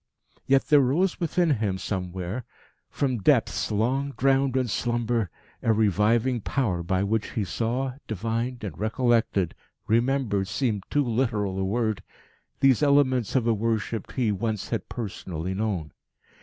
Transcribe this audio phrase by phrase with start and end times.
[0.47, 2.43] Yet there rose within him somewhere,
[2.89, 5.29] from depths long drowned in slumber,
[5.61, 9.53] a reviving power by which he saw, divined and recollected
[9.85, 12.01] remembered seemed too literal a word
[12.61, 15.91] these elements of a worship he once had personally known.